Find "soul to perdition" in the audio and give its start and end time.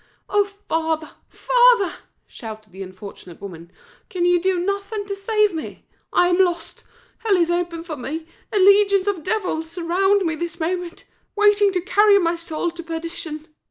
12.35-13.47